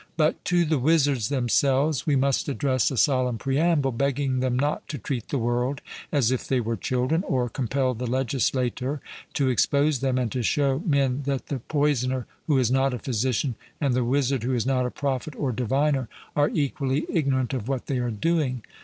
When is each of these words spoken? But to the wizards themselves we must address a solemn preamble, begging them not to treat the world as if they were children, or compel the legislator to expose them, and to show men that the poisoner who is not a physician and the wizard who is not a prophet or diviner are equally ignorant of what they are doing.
But 0.17 0.43
to 0.45 0.65
the 0.65 0.79
wizards 0.79 1.29
themselves 1.29 2.07
we 2.07 2.15
must 2.15 2.49
address 2.49 2.89
a 2.89 2.97
solemn 2.97 3.37
preamble, 3.37 3.91
begging 3.91 4.39
them 4.39 4.57
not 4.57 4.87
to 4.87 4.97
treat 4.97 5.29
the 5.29 5.37
world 5.37 5.79
as 6.11 6.31
if 6.31 6.47
they 6.47 6.59
were 6.59 6.75
children, 6.75 7.23
or 7.27 7.49
compel 7.49 7.93
the 7.93 8.07
legislator 8.07 8.99
to 9.35 9.49
expose 9.49 9.99
them, 9.99 10.17
and 10.17 10.31
to 10.31 10.41
show 10.41 10.81
men 10.87 11.21
that 11.25 11.49
the 11.49 11.59
poisoner 11.59 12.25
who 12.47 12.57
is 12.57 12.71
not 12.71 12.95
a 12.95 12.97
physician 12.97 13.53
and 13.79 13.93
the 13.93 14.03
wizard 14.03 14.41
who 14.41 14.55
is 14.55 14.65
not 14.65 14.87
a 14.87 14.89
prophet 14.89 15.35
or 15.35 15.51
diviner 15.51 16.09
are 16.35 16.49
equally 16.49 17.05
ignorant 17.07 17.53
of 17.53 17.67
what 17.67 17.85
they 17.85 17.99
are 17.99 18.09
doing. 18.09 18.63